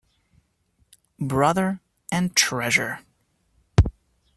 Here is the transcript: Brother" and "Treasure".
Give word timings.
Brother" 1.19 1.79
and 2.11 2.35
"Treasure". 2.35 3.01